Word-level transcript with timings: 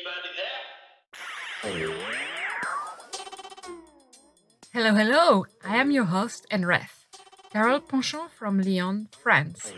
Anybody 0.00 0.32
there? 0.36 1.92
Hello, 4.72 4.94
hello! 4.94 5.44
I 5.62 5.76
am 5.76 5.90
your 5.90 6.04
host 6.04 6.46
and 6.50 6.66
ref, 6.66 7.04
Carole 7.52 7.80
Ponchon 7.80 8.30
from 8.30 8.62
Lyon, 8.62 9.08
France. 9.22 9.74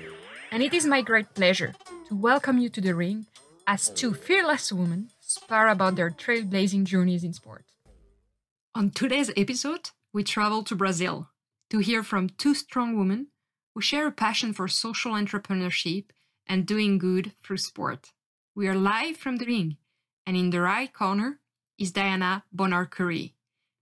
And 0.52 0.62
it 0.62 0.74
is 0.74 0.86
my 0.86 1.02
great 1.02 1.34
pleasure 1.34 1.74
to 2.06 2.14
welcome 2.14 2.58
you 2.58 2.68
to 2.68 2.80
the 2.80 2.94
ring 2.94 3.26
as 3.66 3.88
two 3.88 4.14
fearless 4.14 4.72
women 4.72 5.10
spar 5.18 5.68
about 5.68 5.96
their 5.96 6.10
trailblazing 6.10 6.84
journeys 6.84 7.24
in 7.24 7.32
sport. 7.32 7.64
On 8.76 8.90
today's 8.90 9.32
episode, 9.36 9.90
we 10.12 10.22
travel 10.22 10.62
to 10.64 10.76
Brazil 10.76 11.30
to 11.70 11.78
hear 11.78 12.04
from 12.04 12.28
two 12.28 12.54
strong 12.54 12.96
women 12.96 13.28
who 13.74 13.80
share 13.80 14.06
a 14.06 14.12
passion 14.12 14.52
for 14.52 14.68
social 14.68 15.14
entrepreneurship 15.14 16.10
and 16.46 16.64
doing 16.64 16.98
good 16.98 17.32
through 17.42 17.56
sport. 17.56 18.12
We 18.54 18.68
are 18.68 18.76
live 18.76 19.16
from 19.16 19.38
the 19.38 19.46
ring, 19.46 19.78
and 20.26 20.36
in 20.36 20.50
the 20.50 20.60
right 20.60 20.92
corner 20.92 21.40
is 21.78 21.92
Diana 21.92 22.44
Bonar-Curry. 22.52 23.34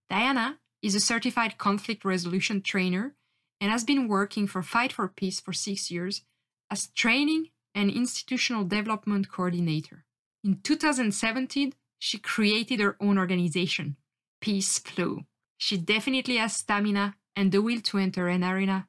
Diana 0.08 0.58
is 0.82 0.94
a 0.94 1.00
certified 1.00 1.58
conflict 1.58 2.04
resolution 2.04 2.62
trainer 2.62 3.14
and 3.60 3.70
has 3.70 3.84
been 3.84 4.08
working 4.08 4.46
for 4.46 4.62
Fight 4.62 4.92
for 4.92 5.08
Peace 5.08 5.40
for 5.40 5.52
six 5.52 5.90
years 5.90 6.22
as 6.70 6.88
training 6.88 7.50
and 7.74 7.90
institutional 7.90 8.64
development 8.64 9.30
coordinator. 9.30 10.04
In 10.42 10.60
2017, 10.62 11.74
she 11.98 12.18
created 12.18 12.80
her 12.80 12.96
own 13.00 13.18
organization, 13.18 13.96
Peace 14.40 14.78
Flow. 14.78 15.26
She 15.58 15.76
definitely 15.76 16.38
has 16.38 16.56
stamina 16.56 17.16
and 17.36 17.52
the 17.52 17.60
will 17.60 17.80
to 17.82 17.98
enter 17.98 18.28
an 18.28 18.42
arena 18.42 18.88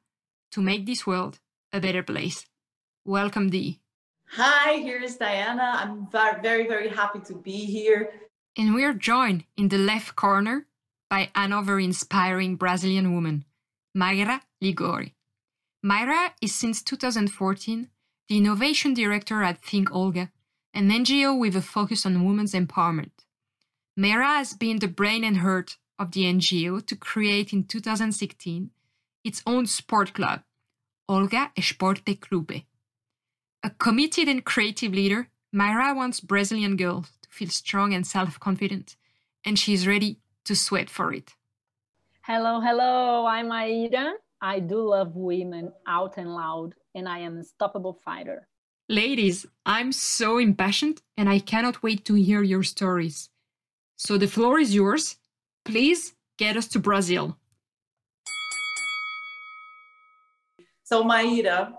to 0.52 0.62
make 0.62 0.86
this 0.86 1.06
world 1.06 1.38
a 1.72 1.80
better 1.80 2.02
place. 2.02 2.46
Welcome, 3.04 3.50
Dee. 3.50 3.81
Hi, 4.36 4.78
here's 4.78 5.16
Diana. 5.16 5.72
I'm 5.74 6.08
very, 6.10 6.66
very 6.66 6.88
happy 6.88 7.20
to 7.26 7.34
be 7.34 7.66
here. 7.66 8.14
And 8.56 8.74
we're 8.74 8.94
joined 8.94 9.44
in 9.58 9.68
the 9.68 9.76
left 9.76 10.16
corner 10.16 10.64
by 11.10 11.28
another 11.34 11.78
inspiring 11.78 12.56
Brazilian 12.56 13.12
woman, 13.12 13.44
Mayra 13.94 14.40
Liguori. 14.62 15.14
Mayra 15.84 16.30
is 16.40 16.54
since 16.54 16.82
2014 16.82 17.90
the 18.30 18.38
innovation 18.38 18.94
director 18.94 19.42
at 19.42 19.62
Think 19.62 19.92
Olga, 19.94 20.32
an 20.72 20.88
NGO 20.88 21.38
with 21.38 21.54
a 21.54 21.60
focus 21.60 22.06
on 22.06 22.24
women's 22.24 22.54
empowerment. 22.54 23.26
Mayra 24.00 24.38
has 24.38 24.54
been 24.54 24.78
the 24.78 24.88
brain 24.88 25.24
and 25.24 25.36
heart 25.38 25.76
of 25.98 26.12
the 26.12 26.24
NGO 26.24 26.86
to 26.86 26.96
create 26.96 27.52
in 27.52 27.64
2016 27.64 28.70
its 29.24 29.42
own 29.46 29.66
sport 29.66 30.14
club, 30.14 30.40
Olga 31.06 31.52
Esporte 31.54 32.18
Clube. 32.18 32.64
A 33.64 33.70
committed 33.70 34.26
and 34.26 34.44
creative 34.44 34.92
leader, 34.92 35.28
Myra 35.52 35.94
wants 35.94 36.18
Brazilian 36.18 36.76
girls 36.76 37.12
to 37.22 37.28
feel 37.30 37.48
strong 37.48 37.94
and 37.94 38.04
self 38.04 38.40
confident, 38.40 38.96
and 39.44 39.56
she 39.56 39.72
is 39.72 39.86
ready 39.86 40.18
to 40.46 40.56
sweat 40.56 40.90
for 40.90 41.12
it. 41.12 41.34
Hello, 42.22 42.60
hello, 42.60 43.24
I'm 43.24 43.52
Aida. 43.52 44.14
I 44.40 44.58
do 44.58 44.88
love 44.88 45.14
women 45.14 45.72
out 45.86 46.16
and 46.16 46.34
loud, 46.34 46.74
and 46.96 47.08
I 47.08 47.20
am 47.20 47.38
a 47.38 47.44
stoppable 47.44 47.96
fighter. 48.00 48.48
Ladies, 48.88 49.46
I'm 49.64 49.92
so 49.92 50.38
impassioned 50.38 51.00
and 51.16 51.28
I 51.28 51.38
cannot 51.38 51.84
wait 51.84 52.04
to 52.06 52.14
hear 52.14 52.42
your 52.42 52.64
stories. 52.64 53.30
So 53.96 54.18
the 54.18 54.26
floor 54.26 54.58
is 54.58 54.74
yours. 54.74 55.16
Please 55.64 56.14
get 56.36 56.56
us 56.56 56.66
to 56.68 56.80
Brazil. 56.80 57.38
So, 60.82 61.04
Maida, 61.04 61.74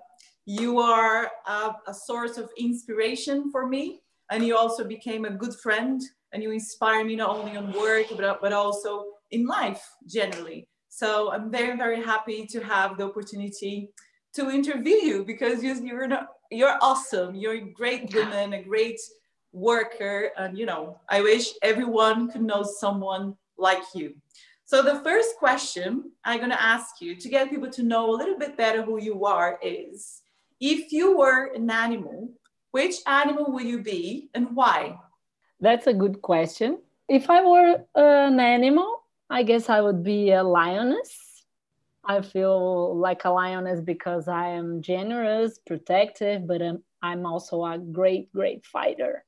you 0.45 0.79
are 0.79 1.31
a, 1.47 1.75
a, 1.87 1.93
source 1.93 2.37
of 2.37 2.49
inspiration 2.57 3.49
for 3.51 3.65
me, 3.65 4.01
and 4.29 4.45
you 4.45 4.57
also 4.57 4.83
became 4.83 5.25
a 5.25 5.29
good 5.29 5.55
friend 5.55 6.01
and 6.33 6.41
you 6.41 6.51
inspire 6.51 7.05
me 7.05 7.15
not 7.15 7.29
only 7.29 7.55
on 7.55 7.71
work 7.73 8.07
but, 8.17 8.41
but 8.41 8.51
also 8.51 9.05
in 9.31 9.45
life 9.45 9.83
generally. 10.07 10.67
So 10.89 11.31
i'm 11.31 11.51
very 11.51 11.77
very 11.77 12.01
happy 12.01 12.45
to 12.47 12.59
have 12.63 12.97
the 12.97 13.05
opportunity 13.05 13.89
to 14.35 14.49
interview 14.49 14.95
you 14.95 15.23
because 15.23 15.63
you're 15.63 16.07
not, 16.07 16.27
you're 16.49 16.77
awesome. 16.81 17.35
You're 17.35 17.55
a 17.55 17.71
great 17.73 18.13
woman 18.13 18.53
a 18.53 18.63
great 18.63 18.99
worker 19.51 20.31
and 20.37 20.57
you 20.57 20.65
know 20.65 20.99
i 21.09 21.21
wish 21.21 21.51
everyone 21.61 22.31
could 22.31 22.41
know 22.41 22.63
someone 22.63 23.35
like 23.57 23.83
you. 23.93 24.15
So 24.65 24.81
the 24.81 24.99
first 25.01 25.35
question 25.37 26.11
i'm 26.25 26.39
going 26.39 26.49
to 26.49 26.61
ask 26.61 27.01
you 27.01 27.15
to 27.15 27.29
get 27.29 27.51
people 27.51 27.69
to 27.69 27.83
know 27.83 28.09
a 28.09 28.17
little 28.19 28.37
bit 28.37 28.57
better 28.57 28.81
who 28.81 28.99
you 28.99 29.25
are 29.25 29.59
is 29.61 30.22
if 30.71 30.91
you 30.91 31.17
were 31.17 31.41
an 31.59 31.69
animal 31.69 32.29
which 32.71 32.95
animal 33.05 33.51
will 33.53 33.67
you 33.73 33.79
be 33.93 34.29
and 34.33 34.55
why 34.55 34.77
that's 35.63 35.87
a 35.87 35.93
good 35.93 36.21
question. 36.21 36.79
If 37.07 37.29
I 37.29 37.41
were 37.41 37.85
an 37.95 38.37
animal, 38.37 39.03
I 39.29 39.43
guess 39.43 39.69
I 39.69 39.79
would 39.79 40.03
be 40.03 40.31
a 40.31 40.43
lioness. 40.43 41.45
I 42.03 42.21
feel 42.21 42.97
like 42.97 43.23
a 43.23 43.29
lioness 43.29 43.79
because 43.79 44.27
I 44.27 44.49
am 44.49 44.81
generous, 44.81 45.59
protective, 45.65 46.45
but 46.47 46.61
I'm, 46.61 46.83
I'm 47.01 47.25
also 47.25 47.63
a 47.63 47.77
great, 47.77 48.29
great 48.33 48.65
fighter. 48.65 49.23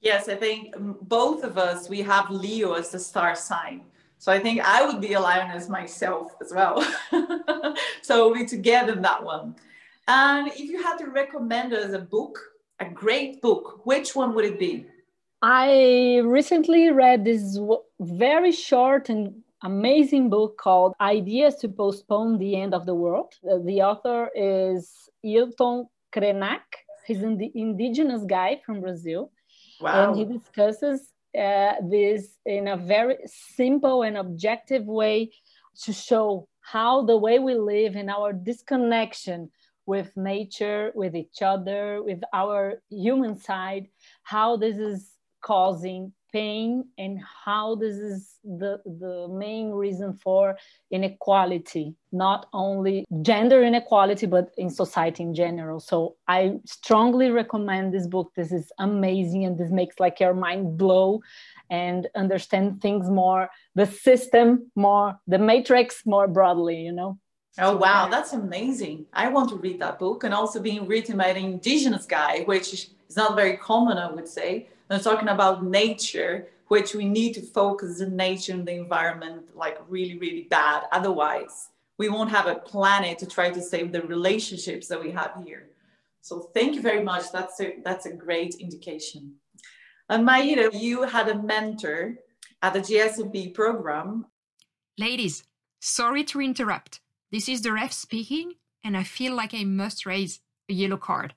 Yes, 0.00 0.30
I 0.30 0.36
think 0.36 0.74
um, 0.76 0.96
both 1.02 1.44
of 1.44 1.58
us, 1.58 1.90
we 1.90 2.00
have 2.02 2.30
Leo 2.30 2.72
as 2.72 2.90
the 2.90 2.98
star 2.98 3.34
sign. 3.34 3.82
So 4.18 4.32
I 4.32 4.38
think 4.38 4.60
I 4.62 4.86
would 4.86 5.00
be 5.00 5.12
a 5.12 5.20
lioness 5.20 5.68
myself 5.68 6.32
as 6.40 6.52
well. 6.54 6.82
so 8.02 8.32
we 8.32 8.46
together 8.46 8.92
in 8.94 9.02
that 9.02 9.22
one. 9.22 9.56
And 10.06 10.48
if 10.48 10.60
you 10.60 10.82
had 10.82 10.98
to 10.98 11.06
recommend 11.06 11.72
us 11.72 11.92
a 11.92 11.98
book, 11.98 12.38
a 12.80 12.84
great 12.84 13.40
book, 13.40 13.80
which 13.84 14.14
one 14.14 14.34
would 14.34 14.44
it 14.44 14.58
be? 14.58 14.86
I 15.40 16.20
recently 16.24 16.90
read 16.90 17.24
this 17.24 17.58
very 18.00 18.52
short 18.52 19.08
and 19.08 19.34
amazing 19.62 20.28
book 20.28 20.58
called 20.58 20.94
Ideas 21.00 21.56
to 21.56 21.68
Postpone 21.68 22.38
the 22.38 22.56
End 22.56 22.74
of 22.74 22.86
the 22.86 22.94
World. 22.94 23.34
Uh, 23.50 23.58
the 23.64 23.82
author 23.82 24.30
is 24.34 25.08
Ailton 25.24 25.86
Krenak. 26.14 26.60
He's 27.06 27.22
an 27.22 27.40
indigenous 27.54 28.24
guy 28.24 28.60
from 28.64 28.80
Brazil. 28.80 29.30
Wow. 29.80 30.12
And 30.12 30.18
he 30.18 30.38
discusses 30.38 31.12
uh, 31.38 31.74
this 31.82 32.38
in 32.46 32.68
a 32.68 32.76
very 32.76 33.16
simple 33.26 34.02
and 34.02 34.16
objective 34.16 34.84
way 34.84 35.30
to 35.82 35.92
show 35.92 36.48
how 36.60 37.04
the 37.04 37.16
way 37.16 37.38
we 37.38 37.54
live 37.54 37.96
and 37.96 38.10
our 38.10 38.32
disconnection 38.32 39.50
with 39.86 40.16
nature, 40.16 40.92
with 40.94 41.14
each 41.14 41.42
other, 41.42 42.02
with 42.02 42.22
our 42.32 42.82
human 42.90 43.36
side, 43.36 43.88
how 44.22 44.56
this 44.56 44.76
is 44.76 45.10
causing 45.42 46.12
pain 46.34 46.84
and 46.98 47.20
how 47.44 47.76
this 47.76 47.94
is 47.94 48.38
the, 48.42 48.80
the 48.84 49.28
main 49.30 49.70
reason 49.70 50.12
for 50.12 50.56
inequality, 50.90 51.94
not 52.10 52.46
only 52.52 53.04
gender 53.22 53.62
inequality, 53.62 54.26
but 54.26 54.50
in 54.56 54.68
society 54.68 55.22
in 55.22 55.32
general. 55.32 55.78
So 55.78 56.16
I 56.26 56.56
strongly 56.66 57.30
recommend 57.30 57.94
this 57.94 58.08
book. 58.08 58.32
This 58.34 58.50
is 58.50 58.72
amazing 58.80 59.44
and 59.44 59.56
this 59.56 59.70
makes 59.70 60.00
like 60.00 60.18
your 60.18 60.34
mind 60.34 60.76
blow 60.76 61.20
and 61.70 62.08
understand 62.16 62.82
things 62.82 63.08
more, 63.08 63.48
the 63.76 63.86
system 63.86 64.72
more, 64.74 65.20
the 65.28 65.38
matrix 65.38 66.02
more 66.04 66.26
broadly, 66.26 66.78
you 66.78 66.92
know? 66.92 67.16
Oh 67.58 67.76
wow, 67.76 68.08
that's 68.08 68.32
amazing! 68.32 69.06
I 69.12 69.28
want 69.28 69.48
to 69.50 69.56
read 69.56 69.80
that 69.80 70.00
book, 70.00 70.24
and 70.24 70.34
also 70.34 70.60
being 70.60 70.88
written 70.88 71.18
by 71.18 71.28
an 71.28 71.36
indigenous 71.36 72.04
guy, 72.04 72.40
which 72.40 72.74
is 72.74 73.16
not 73.16 73.36
very 73.36 73.56
common, 73.56 73.96
I 73.96 74.10
would 74.10 74.26
say. 74.28 74.68
And 74.90 75.02
talking 75.02 75.28
about 75.28 75.64
nature, 75.64 76.48
which 76.68 76.94
we 76.94 77.06
need 77.08 77.34
to 77.34 77.42
focus 77.42 78.00
on 78.02 78.16
nature 78.16 78.52
and 78.52 78.66
the 78.66 78.72
environment 78.72 79.54
like 79.54 79.78
really, 79.88 80.18
really 80.18 80.42
bad. 80.50 80.82
Otherwise, 80.92 81.70
we 81.98 82.08
won't 82.08 82.30
have 82.30 82.46
a 82.46 82.56
planet 82.56 83.18
to 83.18 83.26
try 83.26 83.50
to 83.50 83.62
save 83.62 83.92
the 83.92 84.02
relationships 84.02 84.88
that 84.88 85.02
we 85.02 85.10
have 85.12 85.32
here. 85.44 85.68
So 86.20 86.50
thank 86.54 86.74
you 86.74 86.82
very 86.82 87.04
much. 87.04 87.30
That's 87.32 87.60
a 87.60 87.76
that's 87.84 88.06
a 88.06 88.12
great 88.12 88.54
indication. 88.56 89.34
Uh, 90.10 90.14
and 90.14 90.24
Maida, 90.24 90.70
you 90.72 91.02
had 91.02 91.28
a 91.28 91.40
mentor 91.40 92.16
at 92.62 92.72
the 92.72 92.80
GSMP 92.80 93.54
program. 93.54 94.26
Ladies, 94.98 95.44
sorry 95.80 96.24
to 96.24 96.40
interrupt. 96.40 97.00
This 97.34 97.48
is 97.48 97.62
the 97.62 97.72
ref 97.72 97.92
speaking, 97.92 98.52
and 98.84 98.96
I 98.96 99.02
feel 99.02 99.34
like 99.34 99.52
I 99.52 99.64
must 99.64 100.06
raise 100.06 100.38
a 100.68 100.72
yellow 100.72 100.96
card. 100.96 101.34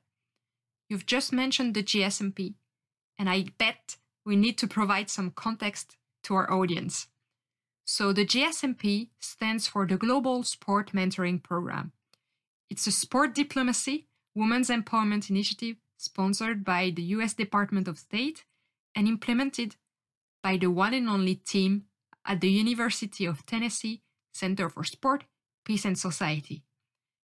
You've 0.88 1.08
just 1.08 1.34
mentioned 1.34 1.74
the 1.74 1.82
GSMP 1.82 2.54
and 3.18 3.28
I 3.28 3.46
bet 3.58 3.98
we 4.24 4.36
need 4.36 4.60
to 4.60 4.68
provide 4.68 5.10
some 5.10 5.32
context 5.32 5.98
to 6.26 6.36
our 6.36 6.54
audience. 6.54 7.08
So, 7.84 8.14
the 8.14 8.28
GSMP 8.28 9.08
stands 9.20 9.66
for 9.66 9.88
the 9.88 9.98
Global 9.98 10.44
Sport 10.44 10.92
Mentoring 10.92 11.42
Program. 11.42 11.94
It's 12.70 12.86
a 12.86 12.92
sport 12.92 13.34
diplomacy, 13.34 14.06
women's 14.36 14.70
empowerment 14.70 15.32
initiative 15.32 15.78
sponsored 15.98 16.64
by 16.64 16.92
the 16.96 17.02
US 17.18 17.34
Department 17.34 17.88
of 17.88 17.98
State 17.98 18.46
and 18.94 19.08
implemented 19.08 19.78
by 20.44 20.58
the 20.58 20.68
one 20.68 20.94
and 20.94 21.10
only 21.10 21.34
team 21.34 21.86
at 22.24 22.40
the 22.40 22.52
University 22.52 23.26
of 23.26 23.48
Tennessee 23.48 24.04
Center 24.32 24.70
for 24.70 24.84
Sport, 24.84 25.24
Peace 25.68 25.84
and 25.84 26.00
Society. 26.00 26.64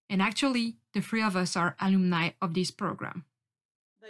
And 0.10 0.22
actually, 0.22 0.76
the 0.94 1.00
three 1.00 1.24
of 1.24 1.38
us 1.38 1.56
are 1.56 1.78
alumni 1.80 2.32
of 2.42 2.54
this 2.54 2.72
program. 2.72 3.24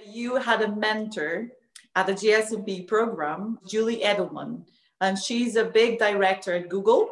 You 0.08 0.38
had 0.38 0.64
a 0.64 0.76
mentor 0.76 1.50
at 1.96 2.08
the 2.08 2.14
GSMP 2.14 2.88
program, 2.88 3.60
Julie 3.70 4.02
Edelman. 4.02 4.66
And 5.02 5.20
she's 5.20 5.56
a 5.56 5.66
big 5.66 6.00
director 6.00 6.56
at 6.56 6.70
Google 6.70 7.12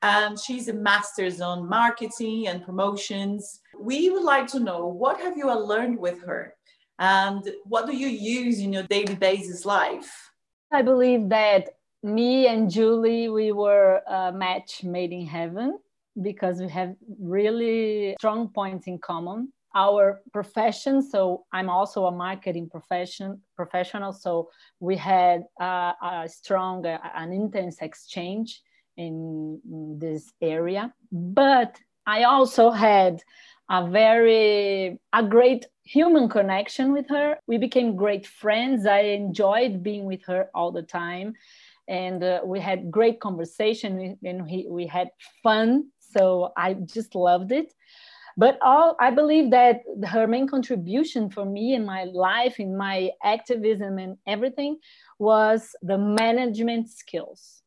and 0.00 0.40
she's 0.40 0.68
a 0.68 0.72
master's 0.72 1.42
on 1.42 1.68
marketing 1.68 2.48
and 2.48 2.64
promotions. 2.64 3.60
We 3.78 4.08
would 4.08 4.24
like 4.24 4.46
to 4.48 4.60
know 4.60 4.86
what 4.86 5.20
have 5.20 5.36
you 5.36 5.52
learned 5.54 5.98
with 5.98 6.22
her 6.22 6.54
and 6.98 7.46
what 7.64 7.86
do 7.86 7.94
you 7.94 8.08
use 8.08 8.60
in 8.60 8.72
your 8.72 8.84
daily 8.84 9.14
basis 9.14 9.66
life? 9.66 10.30
I 10.72 10.80
believe 10.80 11.28
that 11.28 11.68
me 12.02 12.46
and 12.46 12.70
Julie, 12.70 13.28
we 13.28 13.52
were 13.52 14.00
a 14.08 14.32
match 14.32 14.82
made 14.82 15.12
in 15.12 15.26
heaven 15.26 15.78
because 16.20 16.60
we 16.60 16.68
have 16.68 16.94
really 17.20 18.14
strong 18.18 18.48
points 18.48 18.86
in 18.86 18.98
common. 18.98 19.52
Our 19.74 20.20
profession, 20.34 21.00
so 21.00 21.46
I'm 21.50 21.70
also 21.70 22.04
a 22.04 22.12
marketing 22.12 22.68
profession 22.68 23.40
professional, 23.56 24.12
so 24.12 24.50
we 24.80 24.96
had 24.96 25.44
uh, 25.58 25.92
a 26.02 26.28
strong, 26.28 26.84
uh, 26.84 26.98
an 27.14 27.32
intense 27.32 27.78
exchange 27.80 28.60
in, 28.98 29.60
in 29.64 29.98
this 29.98 30.30
area. 30.42 30.92
But 31.10 31.78
I 32.06 32.24
also 32.24 32.70
had 32.70 33.22
a 33.70 33.88
very 33.88 34.98
a 35.12 35.22
great 35.22 35.66
human 35.84 36.28
connection 36.28 36.92
with 36.92 37.08
her. 37.08 37.38
We 37.46 37.58
became 37.58 37.96
great 37.96 38.26
friends. 38.26 38.86
I 38.86 39.00
enjoyed 39.00 39.82
being 39.82 40.04
with 40.04 40.24
her 40.26 40.50
all 40.54 40.72
the 40.72 40.82
time. 40.82 41.34
And 41.88 42.22
uh, 42.22 42.40
we 42.44 42.60
had 42.60 42.90
great 42.90 43.20
conversation. 43.20 44.18
And 44.22 44.44
we, 44.44 44.66
we 44.68 44.86
had 44.86 45.08
fun 45.42 45.88
so 46.12 46.52
i 46.56 46.74
just 46.74 47.14
loved 47.14 47.52
it. 47.52 47.72
But 48.36 48.58
all 48.62 48.96
i 48.98 49.10
believe 49.10 49.50
that 49.50 49.82
her 50.06 50.26
main 50.26 50.46
contribution 50.48 51.30
for 51.30 51.44
me 51.44 51.74
in 51.74 51.84
my 51.84 52.04
life 52.04 52.58
in 52.58 52.76
my 52.76 53.10
activism 53.22 53.98
and 53.98 54.16
everything 54.26 54.78
was 55.18 55.76
the 55.82 55.98
management 55.98 56.88
skills. 56.88 57.62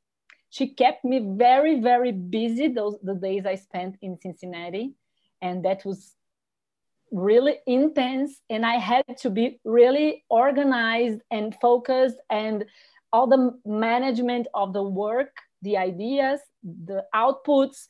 She 0.49 0.73
kept 0.73 1.05
me 1.05 1.17
very 1.37 1.81
very 1.81 2.11
busy 2.11 2.67
those 2.69 2.97
the 3.03 3.15
days 3.15 3.45
i 3.45 3.55
spent 3.55 3.97
in 4.01 4.17
cincinnati 4.21 4.95
and 5.41 5.63
that 5.65 5.85
was 5.85 6.15
really 7.11 7.57
intense 7.67 8.41
and 8.49 8.65
i 8.65 8.75
had 8.75 9.05
to 9.17 9.29
be 9.29 9.59
really 9.63 10.23
organized 10.29 11.21
and 11.31 11.55
focused 11.61 12.17
and 12.29 12.65
all 13.13 13.27
the 13.27 13.57
management 13.65 14.47
of 14.53 14.73
the 14.73 14.83
work 14.83 15.37
the 15.61 15.77
ideas 15.77 16.39
the 16.63 17.03
outputs 17.13 17.85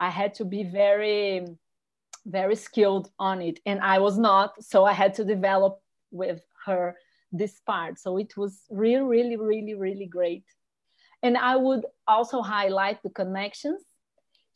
i 0.00 0.08
had 0.08 0.34
to 0.34 0.44
be 0.44 0.64
very 0.64 1.46
very 2.26 2.56
skilled 2.56 3.10
on 3.18 3.40
it 3.40 3.60
and 3.66 3.80
i 3.80 3.98
was 3.98 4.18
not 4.18 4.52
so 4.62 4.84
i 4.84 4.92
had 4.92 5.14
to 5.14 5.24
develop 5.24 5.80
with 6.10 6.40
her 6.66 6.96
this 7.32 7.60
part 7.66 7.98
so 7.98 8.16
it 8.16 8.36
was 8.36 8.62
really 8.70 9.04
really 9.04 9.36
really 9.36 9.74
really 9.74 10.06
great 10.06 10.44
and 11.22 11.36
i 11.36 11.56
would 11.56 11.84
also 12.06 12.42
highlight 12.42 13.02
the 13.02 13.10
connections 13.10 13.82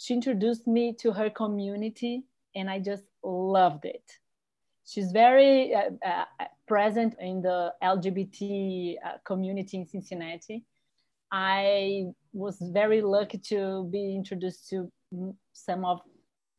she 0.02 0.14
introduced 0.14 0.66
me 0.66 0.92
to 0.94 1.12
her 1.12 1.30
community 1.30 2.24
and 2.56 2.68
I 2.68 2.80
just 2.80 3.04
loved 3.22 3.84
it. 3.84 4.02
She's 4.84 5.12
very 5.12 5.72
uh, 5.74 5.90
uh, 6.04 6.24
present 6.66 7.14
in 7.20 7.40
the 7.40 7.72
LGBT 7.82 8.96
uh, 9.04 9.10
community 9.24 9.76
in 9.76 9.86
Cincinnati. 9.86 10.64
I 11.30 12.06
was 12.32 12.58
very 12.60 13.00
lucky 13.00 13.38
to 13.38 13.88
be 13.92 14.14
introduced 14.14 14.68
to 14.70 14.90
some 15.52 15.84
of 15.84 16.00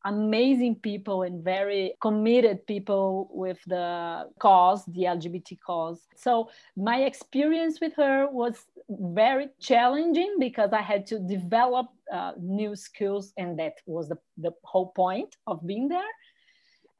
amazing 0.04 0.76
people 0.76 1.22
and 1.22 1.42
very 1.42 1.94
committed 2.00 2.66
people 2.66 3.28
with 3.32 3.58
the 3.66 4.28
cause, 4.38 4.84
the 4.86 5.04
LGBT 5.04 5.58
cause. 5.66 6.06
So 6.14 6.50
my 6.76 7.04
experience 7.04 7.80
with 7.80 7.94
her 7.96 8.28
was 8.30 8.56
very 8.90 9.48
challenging 9.60 10.36
because 10.38 10.72
I 10.72 10.82
had 10.82 11.06
to 11.06 11.18
develop 11.18 11.86
uh, 12.12 12.32
new 12.38 12.76
skills, 12.76 13.32
and 13.38 13.58
that 13.58 13.74
was 13.86 14.08
the, 14.08 14.18
the 14.36 14.52
whole 14.62 14.92
point 14.92 15.36
of 15.46 15.66
being 15.66 15.88
there. 15.88 16.12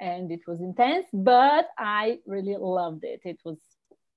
And 0.01 0.33
it 0.33 0.41
was 0.47 0.61
intense, 0.61 1.07
but 1.13 1.69
I 1.79 2.19
really 2.27 2.57
loved 2.59 3.05
it. 3.05 3.21
It 3.25 3.39
was 3.45 3.59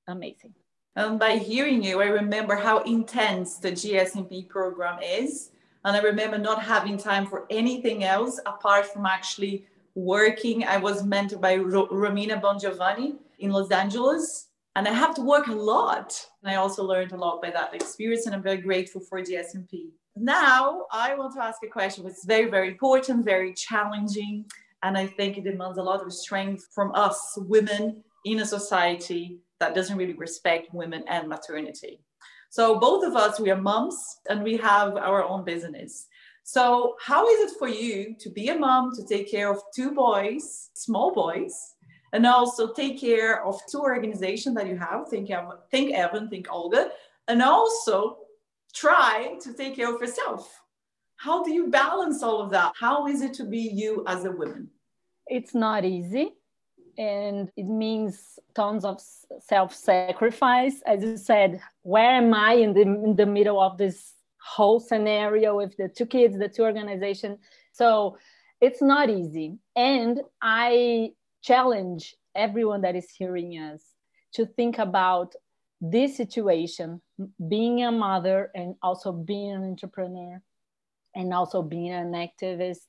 amazing. 0.07 0.53
And 0.95 1.19
by 1.19 1.37
hearing 1.37 1.83
you, 1.83 2.01
I 2.01 2.07
remember 2.07 2.55
how 2.55 2.79
intense 2.79 3.57
the 3.57 3.71
GSMP 3.71 4.49
program 4.49 4.99
is 5.03 5.51
and 5.87 5.95
I 5.95 6.01
remember 6.01 6.37
not 6.37 6.61
having 6.61 6.97
time 6.97 7.25
for 7.25 7.45
anything 7.49 8.03
else 8.03 8.41
apart 8.45 8.87
from 8.87 9.05
actually 9.05 9.65
working. 9.95 10.65
I 10.65 10.75
was 10.75 11.03
mentored 11.03 11.39
by 11.39 11.55
Ro- 11.55 11.87
Romina 11.87 12.41
Bongiovanni 12.41 13.15
in 13.39 13.51
Los 13.51 13.71
Angeles. 13.71 14.49
And 14.75 14.85
I 14.85 14.91
have 14.91 15.15
to 15.15 15.21
work 15.21 15.47
a 15.47 15.53
lot. 15.53 16.13
And 16.43 16.51
I 16.51 16.55
also 16.55 16.83
learned 16.83 17.13
a 17.13 17.15
lot 17.15 17.41
by 17.41 17.51
that 17.51 17.73
experience. 17.73 18.25
And 18.25 18.35
I'm 18.35 18.43
very 18.43 18.57
grateful 18.57 18.99
for 18.99 19.21
GSMP. 19.21 19.91
Now, 20.17 20.87
I 20.91 21.15
want 21.15 21.33
to 21.35 21.41
ask 21.41 21.59
a 21.63 21.67
question 21.67 22.03
which 22.03 22.15
is 22.15 22.25
very, 22.25 22.49
very 22.49 22.67
important, 22.67 23.23
very 23.23 23.53
challenging. 23.53 24.43
And 24.83 24.97
I 24.97 25.07
think 25.07 25.37
it 25.37 25.45
demands 25.45 25.77
a 25.77 25.83
lot 25.83 26.05
of 26.05 26.11
strength 26.11 26.67
from 26.75 26.91
us 26.95 27.17
women 27.37 28.03
in 28.25 28.41
a 28.41 28.45
society 28.45 29.39
that 29.61 29.73
doesn't 29.73 29.97
really 29.97 30.15
respect 30.15 30.73
women 30.73 31.05
and 31.07 31.29
maternity. 31.29 32.01
So 32.49 32.79
both 32.79 33.05
of 33.05 33.15
us, 33.15 33.39
we 33.39 33.51
are 33.51 33.61
moms 33.61 34.19
and 34.29 34.43
we 34.43 34.57
have 34.57 34.95
our 34.95 35.23
own 35.23 35.43
business. 35.43 36.07
So 36.43 36.95
how 37.01 37.27
is 37.27 37.51
it 37.51 37.57
for 37.59 37.67
you 37.67 38.15
to 38.19 38.29
be 38.29 38.49
a 38.49 38.57
mom, 38.57 38.95
to 38.95 39.05
take 39.05 39.29
care 39.29 39.51
of 39.51 39.61
two 39.75 39.91
boys, 39.91 40.69
small 40.73 41.13
boys, 41.13 41.53
and 42.13 42.25
also 42.25 42.71
take 42.71 43.01
care 43.01 43.45
of 43.45 43.59
two 43.69 43.79
organizations 43.79 44.55
that 44.55 44.67
you 44.67 44.77
have, 44.77 45.09
think, 45.09 45.29
think 45.71 45.91
Eva, 45.91 46.27
think 46.29 46.47
Olga, 46.49 46.89
and 47.27 47.41
also 47.41 48.19
try 48.73 49.37
to 49.41 49.53
take 49.53 49.75
care 49.75 49.93
of 49.93 49.99
yourself. 49.99 50.61
How 51.17 51.43
do 51.43 51.51
you 51.51 51.67
balance 51.67 52.23
all 52.23 52.41
of 52.41 52.49
that? 52.51 52.71
How 52.79 53.07
is 53.07 53.21
it 53.21 53.33
to 53.35 53.43
be 53.43 53.59
you 53.59 54.05
as 54.07 54.23
a 54.23 54.31
woman? 54.31 54.69
It's 55.27 55.53
not 55.53 55.83
easy 55.83 56.36
and 56.97 57.51
it 57.55 57.65
means 57.65 58.39
tons 58.55 58.83
of 58.83 59.01
self-sacrifice. 59.39 60.81
As 60.85 61.03
you 61.03 61.17
said 61.17 61.59
where 61.83 62.11
am 62.11 62.33
i 62.33 62.53
in 62.53 62.73
the, 62.73 62.81
in 62.81 63.15
the 63.15 63.25
middle 63.25 63.61
of 63.61 63.77
this 63.77 64.13
whole 64.41 64.79
scenario 64.79 65.57
with 65.57 65.75
the 65.77 65.89
two 65.89 66.05
kids 66.05 66.37
the 66.37 66.49
two 66.49 66.63
organization? 66.63 67.37
So 67.71 68.17
it's 68.59 68.81
not 68.81 69.09
easy. 69.09 69.57
And 69.75 70.21
i 70.41 71.11
challenge 71.43 72.15
everyone 72.35 72.81
that 72.81 72.95
is 72.95 73.09
hearing 73.09 73.53
us 73.53 73.81
to 74.33 74.45
think 74.45 74.79
about 74.79 75.33
this 75.79 76.17
situation 76.17 77.01
being 77.47 77.83
a 77.83 77.91
mother 77.91 78.51
and 78.55 78.75
also 78.81 79.11
being 79.11 79.51
an 79.51 79.63
entrepreneur 79.63 80.41
and 81.15 81.33
also 81.33 81.61
being 81.61 81.91
an 81.91 82.11
activist. 82.13 82.87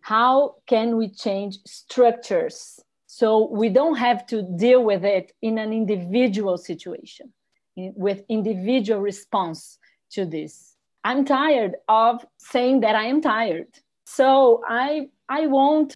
How 0.00 0.56
can 0.66 0.96
we 0.96 1.08
change 1.08 1.58
structures 1.64 2.80
so 3.14 3.46
we 3.50 3.68
don't 3.68 3.96
have 3.96 4.24
to 4.28 4.40
deal 4.56 4.82
with 4.82 5.04
it 5.04 5.32
in 5.42 5.58
an 5.58 5.70
individual 5.70 6.56
situation 6.56 7.30
with 7.76 8.24
individual 8.30 9.02
response 9.02 9.76
to 10.12 10.24
this. 10.24 10.76
I'm 11.04 11.26
tired 11.26 11.74
of 11.90 12.24
saying 12.38 12.80
that 12.80 12.94
I 12.96 13.04
am 13.04 13.20
tired. 13.20 13.68
So 14.06 14.62
I 14.66 15.10
I 15.28 15.46
won't 15.46 15.94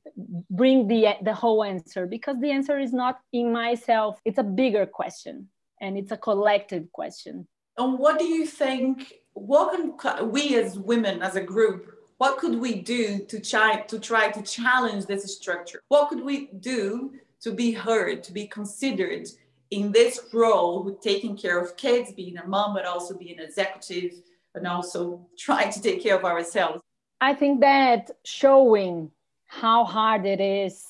bring 0.51 0.89
the 0.89 1.17
the 1.23 1.33
whole 1.33 1.65
answer 1.65 2.07
because 2.07 2.39
the 2.39 2.51
answer 2.51 2.79
is 2.79 2.93
not 2.93 3.19
in 3.33 3.51
myself. 3.51 4.21
It's 4.27 4.39
a 4.47 4.51
bigger 4.63 4.85
question 4.85 5.49
and 5.81 5.97
it's 5.97 6.13
a 6.13 6.19
collective 6.19 6.93
question. 6.93 7.49
And 7.79 7.99
what 7.99 8.19
do 8.19 8.27
you 8.27 8.45
think 8.45 9.15
what 9.33 9.73
can 9.99 10.31
we 10.31 10.55
as 10.57 10.79
women 10.79 11.23
as 11.23 11.35
a 11.35 11.41
group 11.41 11.96
what 12.19 12.39
could 12.39 12.59
we 12.59 12.81
do 12.81 13.19
to 13.27 13.41
try 13.41 13.81
to 13.83 13.99
try 13.99 14.31
to 14.31 14.43
challenge 14.43 15.07
this 15.07 15.37
structure? 15.37 15.81
What 15.89 16.09
could 16.09 16.25
we 16.25 16.47
do 16.61 17.13
to 17.41 17.53
be 17.53 17.73
heard 17.73 18.23
to 18.25 18.33
be 18.33 18.47
considered 18.47 19.29
in 19.71 19.93
this 19.93 20.21
role 20.33 20.83
with 20.83 21.01
taking 21.01 21.37
care 21.37 21.61
of 21.61 21.77
kids 21.77 22.13
being 22.13 22.39
a 22.39 22.47
mom 22.47 22.75
but 22.75 22.87
also 22.87 23.17
being 23.17 23.39
an 23.39 23.45
executive 23.45 24.13
and 24.55 24.67
also 24.67 25.27
trying 25.39 25.71
to 25.73 25.83
take 25.83 26.03
care 26.03 26.17
of 26.17 26.25
ourselves? 26.25 26.81
I 27.21 27.35
think 27.35 27.61
that 27.61 28.11
showing 28.25 29.11
how 29.47 29.85
hard 29.85 30.27
it 30.27 30.41
is 30.41 30.85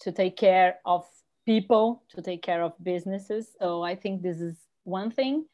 to 0.00 0.12
take 0.12 0.36
care 0.36 0.78
of 0.84 1.04
people 1.46 2.02
to 2.08 2.22
take 2.22 2.42
care 2.42 2.62
of 2.62 2.72
businesses. 2.82 3.48
So 3.60 3.82
i 3.82 3.94
think 3.94 4.22
this 4.22 4.40
is 4.40 4.56
one 4.84 5.10
thing 5.10 5.44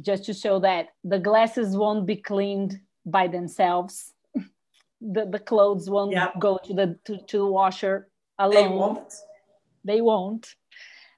just 0.00 0.24
to 0.24 0.34
show 0.34 0.58
that 0.60 0.88
the 1.04 1.18
glasses 1.18 1.76
won't 1.76 2.06
be 2.06 2.16
cleaned 2.16 2.80
by 3.06 3.28
themselves 3.28 4.14
the, 5.00 5.26
the 5.26 5.38
clothes 5.38 5.88
won't 5.88 6.12
yep. 6.12 6.38
go 6.38 6.58
to 6.64 6.74
the 6.74 6.98
to, 7.04 7.18
to 7.26 7.38
the 7.38 7.46
washer 7.46 8.08
alone. 8.38 8.54
they 8.54 8.68
won't. 8.68 9.14
they 9.84 10.00
won't. 10.00 10.54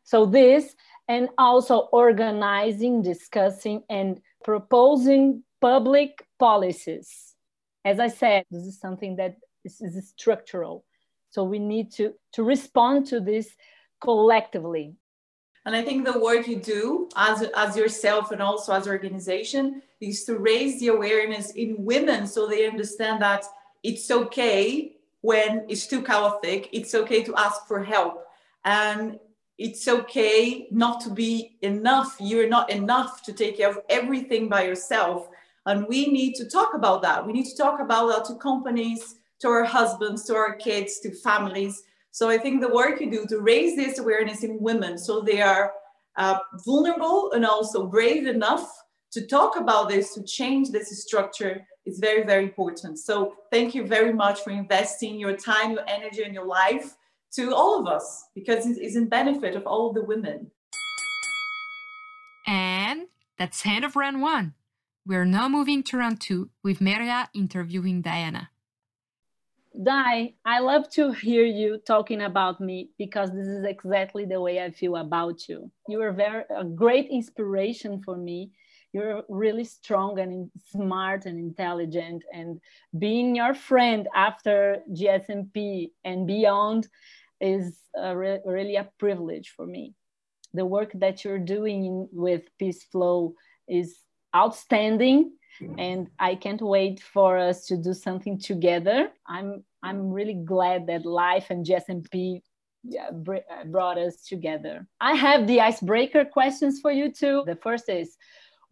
So 0.04 0.26
this 0.26 0.74
and 1.08 1.28
also 1.36 1.88
organizing 1.92 3.02
discussing 3.02 3.82
and 3.88 4.20
proposing 4.44 5.42
public 5.60 6.26
policies. 6.38 7.34
As 7.84 7.98
i 7.98 8.08
said 8.08 8.44
this 8.50 8.62
is 8.62 8.78
something 8.78 9.16
that 9.16 9.36
is, 9.64 9.80
is 9.80 10.08
structural. 10.08 10.84
So 11.30 11.44
we 11.44 11.58
need 11.58 11.92
to 11.92 12.14
to 12.34 12.42
respond 12.42 13.06
to 13.06 13.20
this 13.20 13.48
collectively. 14.00 14.94
And 15.64 15.76
I 15.76 15.82
think 15.82 16.04
the 16.04 16.18
work 16.18 16.48
you 16.48 16.56
do 16.56 17.08
as, 17.16 17.42
as 17.56 17.76
yourself 17.76 18.32
and 18.32 18.42
also 18.42 18.72
as 18.72 18.88
organization 18.88 19.80
is 20.00 20.24
to 20.24 20.38
raise 20.38 20.80
the 20.80 20.88
awareness 20.88 21.52
in 21.52 21.76
women 21.78 22.26
so 22.26 22.48
they 22.48 22.66
understand 22.66 23.22
that 23.22 23.44
it's 23.82 24.10
okay 24.10 24.96
when 25.22 25.64
it's 25.68 25.86
too 25.86 26.02
chaotic, 26.02 26.68
it's 26.72 26.94
okay 26.94 27.22
to 27.22 27.34
ask 27.36 27.66
for 27.66 27.82
help. 27.82 28.24
And 28.64 29.18
it's 29.58 29.86
okay 29.86 30.66
not 30.70 31.00
to 31.02 31.10
be 31.10 31.56
enough. 31.62 32.16
You're 32.18 32.48
not 32.48 32.70
enough 32.70 33.22
to 33.24 33.32
take 33.32 33.58
care 33.58 33.70
of 33.70 33.78
everything 33.88 34.48
by 34.48 34.64
yourself. 34.64 35.28
And 35.66 35.86
we 35.88 36.06
need 36.06 36.34
to 36.36 36.48
talk 36.48 36.74
about 36.74 37.02
that. 37.02 37.24
We 37.24 37.32
need 37.32 37.46
to 37.46 37.56
talk 37.56 37.80
about 37.80 38.08
that 38.08 38.24
to 38.26 38.34
companies, 38.40 39.16
to 39.40 39.48
our 39.48 39.64
husbands, 39.64 40.24
to 40.24 40.34
our 40.34 40.54
kids, 40.54 40.98
to 41.00 41.12
families. 41.12 41.84
So 42.10 42.28
I 42.28 42.38
think 42.38 42.60
the 42.60 42.74
work 42.74 43.00
you 43.00 43.10
do 43.10 43.26
to 43.26 43.40
raise 43.40 43.76
this 43.76 43.98
awareness 43.98 44.42
in 44.42 44.60
women 44.60 44.98
so 44.98 45.20
they 45.20 45.40
are 45.40 45.72
uh, 46.16 46.38
vulnerable 46.64 47.32
and 47.32 47.46
also 47.46 47.86
brave 47.86 48.26
enough 48.26 48.81
to 49.12 49.26
talk 49.26 49.57
about 49.57 49.88
this, 49.88 50.14
to 50.14 50.23
change 50.23 50.71
this 50.71 51.02
structure 51.02 51.66
is 51.85 51.99
very, 51.99 52.25
very 52.25 52.45
important. 52.45 52.99
So 52.99 53.35
thank 53.50 53.75
you 53.75 53.87
very 53.87 54.12
much 54.12 54.40
for 54.40 54.50
investing 54.50 55.19
your 55.19 55.37
time, 55.37 55.73
your 55.73 55.85
energy, 55.87 56.23
and 56.23 56.35
your 56.35 56.47
life 56.47 56.97
to 57.33 57.54
all 57.54 57.78
of 57.78 57.87
us 57.87 58.28
because 58.35 58.66
it 58.66 58.78
is 58.78 58.97
in 58.97 59.09
benefit 59.09 59.54
of 59.54 59.66
all 59.66 59.88
of 59.88 59.95
the 59.95 60.04
women. 60.04 60.50
And 62.47 63.09
that's 63.38 63.64
end 63.66 63.85
of 63.85 63.97
round 63.97 64.23
one. 64.23 64.54
We're 65.07 65.25
now 65.25 65.49
moving 65.49 65.83
to 65.85 65.99
round 65.99 66.21
two 66.21 66.50
with 66.62 66.81
Maria 66.81 67.28
interviewing 67.35 68.02
Diana. 68.02 68.50
Di, 69.83 70.35
I 70.45 70.59
love 70.61 70.90
to 70.90 71.12
hear 71.12 71.45
you 71.45 71.78
talking 71.78 72.23
about 72.23 72.61
me 72.61 72.90
because 72.99 73.31
this 73.33 73.47
is 73.47 73.64
exactly 73.64 74.26
the 74.26 74.40
way 74.40 74.62
I 74.62 74.71
feel 74.71 74.97
about 74.97 75.49
you. 75.49 75.71
You 75.88 76.02
are 76.02 76.12
very 76.12 76.45
a 76.54 76.62
great 76.62 77.09
inspiration 77.11 78.02
for 78.02 78.16
me. 78.16 78.52
You're 78.92 79.22
really 79.28 79.64
strong 79.64 80.18
and 80.18 80.50
smart 80.70 81.26
and 81.26 81.38
intelligent, 81.38 82.25
and 82.32 82.61
being 82.99 83.34
your 83.34 83.54
friend 83.54 84.08
after 84.14 84.78
GSMP 84.92 85.90
and 86.04 86.26
beyond 86.26 86.88
is 87.40 87.78
a 87.96 88.16
re 88.16 88.38
really 88.44 88.76
a 88.76 88.88
privilege 88.99 89.54
for 89.56 89.66
me. 89.66 89.94
The 90.54 90.66
work 90.66 90.92
that 90.94 91.25
you're 91.25 91.38
doing 91.38 92.08
with 92.12 92.42
Peace 92.58 92.84
Flow 92.84 93.34
is 93.66 93.99
outstanding 94.37 95.32
and 95.78 96.08
I 96.18 96.34
can't 96.34 96.62
wait 96.62 97.00
for 97.00 97.38
us 97.38 97.66
to 97.66 97.76
do 97.76 97.92
something 97.94 98.38
together. 98.38 99.11
I'm 99.26 99.64
I'm 99.82 100.11
really 100.11 100.34
glad 100.34 100.87
that 100.87 101.04
life 101.04 101.46
and 101.50 101.66
GSMP 101.66 102.42
yeah, 102.84 103.11
brought 103.66 103.99
us 103.99 104.25
together. 104.26 104.87
I 105.00 105.14
have 105.14 105.46
the 105.46 105.61
icebreaker 105.61 106.25
questions 106.25 106.80
for 106.80 106.90
you 106.90 107.12
too. 107.12 107.42
The 107.46 107.56
first 107.56 107.88
is, 107.88 108.16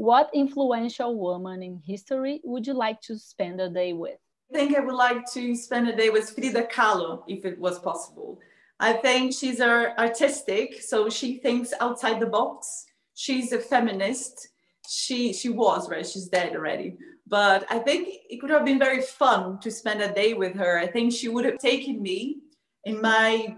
what 0.01 0.31
influential 0.33 1.15
woman 1.19 1.63
in 1.63 1.77
history 1.85 2.41
would 2.43 2.67
you 2.67 2.73
like 2.73 3.01
to 3.03 3.19
spend 3.19 3.61
a 3.61 3.69
day 3.69 3.93
with? 3.93 4.19
I 4.51 4.57
think 4.57 4.77
I 4.77 4.81
would 4.81 4.95
like 4.95 5.31
to 5.35 5.55
spend 5.55 5.89
a 5.89 5.95
day 5.95 6.09
with 6.09 6.31
Frida 6.31 6.69
Kahlo 6.73 7.23
if 7.29 7.45
it 7.45 7.59
was 7.59 7.79
possible. 7.79 8.39
I 8.81 8.95
think 8.95 9.35
she's 9.35 9.61
artistic, 9.61 10.81
so 10.81 11.11
she 11.11 11.37
thinks 11.37 11.75
outside 11.81 12.19
the 12.19 12.27
box. 12.27 12.87
She's 13.15 13.53
a 13.53 13.59
feminist 13.59 14.49
she 14.93 15.33
she 15.33 15.49
was 15.49 15.89
right 15.89 16.05
she's 16.05 16.27
dead 16.27 16.53
already 16.53 16.97
but 17.29 17.65
i 17.71 17.79
think 17.79 18.09
it 18.29 18.41
could 18.41 18.51
have 18.51 18.65
been 18.65 18.79
very 18.79 19.01
fun 19.01 19.57
to 19.61 19.71
spend 19.71 20.03
a 20.03 20.13
day 20.13 20.35
with 20.35 20.53
her 20.57 20.81
i 20.81 20.87
think 20.87 21.13
she 21.13 21.29
would 21.29 21.45
have 21.45 21.59
taken 21.59 22.03
me 22.03 22.39
in 22.87 23.01
my 23.01 23.55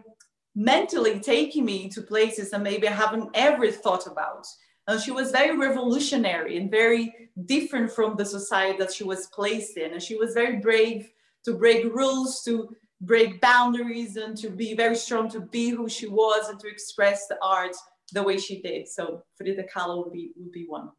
mentally 0.55 1.19
taking 1.21 1.65
me 1.65 1.89
to 1.89 2.03
places 2.03 2.51
that 2.51 2.61
maybe 2.61 2.87
i 2.87 2.93
haven't 2.93 3.31
ever 3.33 3.71
thought 3.71 4.07
about 4.07 4.47
and 4.89 5.01
she 5.01 5.11
was 5.11 5.31
very 5.31 5.57
revolutionary 5.57 6.57
and 6.57 6.71
very 6.71 7.15
different 7.47 7.91
from 7.91 8.17
the 8.17 8.25
society 8.25 8.77
that 8.79 8.93
she 8.93 9.05
was 9.05 9.27
placed 9.29 9.77
in 9.77 9.93
and 9.93 10.03
she 10.03 10.17
was 10.17 10.35
very 10.35 10.57
brave 10.57 11.11
to 11.45 11.55
break 11.55 11.85
rules 11.85 12.43
to 12.45 12.75
break 13.01 13.41
boundaries 13.41 14.17
and 14.17 14.37
to 14.37 14.49
be 14.49 14.75
very 14.75 14.95
strong 14.95 15.29
to 15.29 15.41
be 15.41 15.71
who 15.71 15.89
she 15.89 16.07
was 16.07 16.49
and 16.49 16.61
to 16.61 16.69
express 16.69 17.27
the 17.27 17.39
art 17.43 17.75
the 18.13 18.23
way 18.23 18.39
she 18.39 18.61
did 18.61 18.87
so 18.87 19.23
frida 19.37 19.65
kahlo 19.75 20.05
would 20.05 20.13
be 20.13 20.33
would 20.37 20.53
be 20.53 20.67
one 20.69 20.91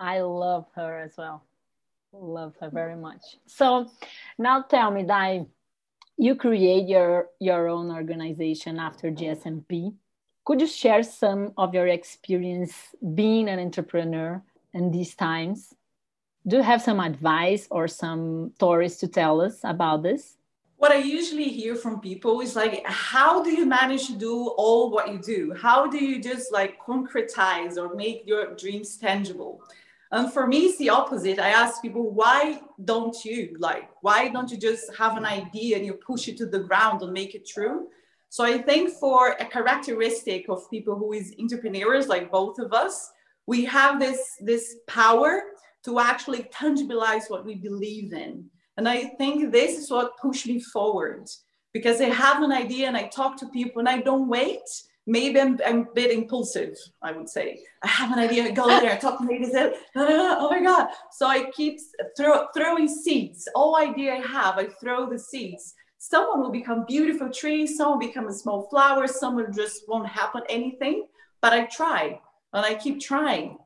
I 0.00 0.22
love 0.22 0.66
her 0.74 0.98
as 0.98 1.12
well. 1.18 1.44
Love 2.12 2.54
her 2.60 2.70
very 2.70 2.96
much. 2.96 3.20
So 3.46 3.90
now 4.38 4.62
tell 4.62 4.90
me, 4.90 5.04
Dai, 5.04 5.44
you 6.16 6.34
create 6.34 6.88
your, 6.88 7.28
your 7.38 7.68
own 7.68 7.90
organization 7.90 8.78
after 8.78 9.10
GSMP. 9.10 9.94
Could 10.44 10.60
you 10.60 10.66
share 10.66 11.02
some 11.02 11.52
of 11.56 11.74
your 11.74 11.86
experience 11.86 12.72
being 13.14 13.48
an 13.48 13.58
entrepreneur 13.58 14.42
in 14.72 14.90
these 14.90 15.14
times? 15.14 15.74
Do 16.46 16.56
you 16.56 16.62
have 16.62 16.80
some 16.82 17.00
advice 17.00 17.68
or 17.70 17.86
some 17.86 18.52
stories 18.54 18.96
to 18.98 19.08
tell 19.08 19.40
us 19.40 19.60
about 19.62 20.02
this? 20.02 20.36
What 20.78 20.92
I 20.92 20.96
usually 20.96 21.50
hear 21.50 21.74
from 21.76 22.00
people 22.00 22.40
is 22.40 22.56
like, 22.56 22.82
how 22.86 23.42
do 23.42 23.50
you 23.50 23.66
manage 23.66 24.06
to 24.06 24.14
do 24.14 24.48
all 24.56 24.90
what 24.90 25.12
you 25.12 25.18
do? 25.18 25.54
How 25.60 25.86
do 25.86 26.02
you 26.02 26.22
just 26.22 26.50
like 26.50 26.80
concretize 26.80 27.76
or 27.76 27.94
make 27.94 28.22
your 28.26 28.54
dreams 28.56 28.96
tangible? 28.96 29.62
And 30.10 30.32
for 30.32 30.46
me, 30.46 30.60
it's 30.66 30.78
the 30.78 30.88
opposite. 30.88 31.38
I 31.38 31.50
ask 31.50 31.82
people, 31.82 32.10
why 32.10 32.62
don't 32.82 33.24
you? 33.24 33.56
Like, 33.58 33.90
why 34.00 34.28
don't 34.28 34.50
you 34.50 34.56
just 34.56 34.96
have 34.96 35.18
an 35.18 35.26
idea 35.26 35.76
and 35.76 35.84
you 35.84 35.92
push 35.92 36.26
it 36.28 36.38
to 36.38 36.46
the 36.46 36.60
ground 36.60 37.02
and 37.02 37.12
make 37.12 37.34
it 37.34 37.46
true? 37.46 37.88
So 38.30 38.44
I 38.44 38.58
think 38.58 38.90
for 38.98 39.32
a 39.32 39.44
characteristic 39.44 40.48
of 40.48 40.70
people 40.70 40.96
who 40.96 41.12
is 41.12 41.34
entrepreneurs, 41.38 42.08
like 42.08 42.30
both 42.30 42.58
of 42.58 42.72
us, 42.72 43.10
we 43.46 43.64
have 43.66 44.00
this, 44.00 44.20
this 44.40 44.76
power 44.86 45.42
to 45.84 45.98
actually 45.98 46.44
tangibilize 46.44 47.28
what 47.28 47.44
we 47.44 47.56
believe 47.56 48.12
in. 48.12 48.46
And 48.76 48.88
I 48.88 49.04
think 49.18 49.52
this 49.52 49.76
is 49.76 49.90
what 49.90 50.16
pushed 50.16 50.46
me 50.46 50.60
forward 50.60 51.28
because 51.72 52.00
I 52.00 52.04
have 52.04 52.42
an 52.42 52.52
idea 52.52 52.86
and 52.86 52.96
I 52.96 53.08
talk 53.08 53.36
to 53.38 53.48
people 53.48 53.80
and 53.80 53.88
I 53.88 54.00
don't 54.00 54.28
wait 54.28 54.62
maybe 55.06 55.40
I'm, 55.40 55.58
I'm, 55.66 55.80
a 55.80 55.94
bit 55.94 56.12
impulsive, 56.12 56.76
I 57.02 57.12
would 57.12 57.28
say. 57.28 57.60
I 57.82 57.88
have 57.88 58.12
an 58.12 58.18
idea, 58.18 58.44
I 58.44 58.50
go 58.50 58.66
there, 58.66 58.96
talk 58.98 59.18
to 59.18 59.26
ladies, 59.26 59.54
oh 59.96 60.48
my 60.50 60.62
God. 60.62 60.88
So 61.12 61.26
I 61.26 61.50
keep 61.50 61.80
throw, 62.16 62.46
throwing 62.54 62.88
seeds. 62.88 63.48
All 63.54 63.76
idea 63.76 64.14
I 64.14 64.26
have, 64.26 64.58
I 64.58 64.68
throw 64.80 65.10
the 65.10 65.18
seeds. 65.18 65.74
Someone 66.02 66.40
will 66.40 66.50
become 66.50 66.86
beautiful 66.86 67.28
trees, 67.28 67.76
some 67.76 67.90
will 67.90 67.98
become 67.98 68.26
a 68.26 68.32
small 68.32 68.66
flower, 68.70 69.06
some 69.06 69.36
will 69.36 69.50
just 69.52 69.86
won't 69.86 70.08
happen 70.08 70.40
anything, 70.48 71.06
but 71.42 71.52
I 71.52 71.66
try 71.66 72.18
and 72.54 72.64
I 72.64 72.72
keep 72.72 73.02
trying. 73.02 73.58